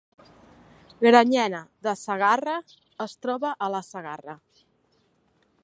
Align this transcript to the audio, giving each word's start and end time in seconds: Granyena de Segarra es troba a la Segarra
Granyena 1.05 1.59
de 1.87 1.93
Segarra 2.05 2.55
es 3.07 3.13
troba 3.27 3.53
a 3.67 3.69
la 3.75 3.83
Segarra 3.91 4.37